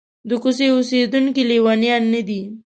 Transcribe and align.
د 0.29 0.31
کوڅې 0.43 0.67
اوسېدونکي 0.75 1.41
لېونیان 1.49 2.03
نه 2.13 2.21
دي. 2.27 2.41